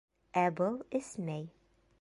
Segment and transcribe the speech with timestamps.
[0.43, 1.47] Ә был эсмәй.